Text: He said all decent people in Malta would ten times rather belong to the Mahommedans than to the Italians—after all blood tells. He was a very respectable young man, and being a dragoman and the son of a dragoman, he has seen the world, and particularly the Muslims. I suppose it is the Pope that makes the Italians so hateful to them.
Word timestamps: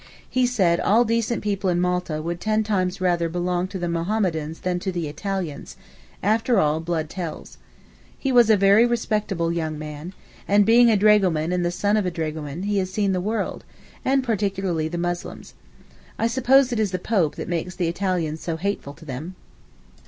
He 0.27 0.47
said 0.47 0.79
all 0.79 1.05
decent 1.05 1.43
people 1.43 1.69
in 1.69 1.79
Malta 1.79 2.23
would 2.23 2.41
ten 2.41 2.63
times 2.63 2.99
rather 3.01 3.29
belong 3.29 3.67
to 3.67 3.77
the 3.77 3.87
Mahommedans 3.87 4.61
than 4.61 4.79
to 4.79 4.91
the 4.91 5.07
Italians—after 5.07 6.59
all 6.59 6.79
blood 6.79 7.07
tells. 7.07 7.59
He 8.17 8.31
was 8.31 8.49
a 8.49 8.57
very 8.57 8.83
respectable 8.83 9.53
young 9.53 9.77
man, 9.77 10.13
and 10.47 10.65
being 10.65 10.89
a 10.89 10.97
dragoman 10.97 11.51
and 11.51 11.63
the 11.63 11.69
son 11.69 11.97
of 11.97 12.07
a 12.07 12.11
dragoman, 12.11 12.63
he 12.63 12.79
has 12.79 12.91
seen 12.91 13.11
the 13.11 13.21
world, 13.21 13.63
and 14.03 14.23
particularly 14.23 14.87
the 14.87 14.97
Muslims. 14.97 15.53
I 16.17 16.25
suppose 16.25 16.71
it 16.73 16.79
is 16.79 16.89
the 16.89 16.97
Pope 16.97 17.35
that 17.35 17.47
makes 17.47 17.75
the 17.75 17.87
Italians 17.87 18.41
so 18.41 18.57
hateful 18.57 18.93
to 18.95 19.05
them. 19.05 19.35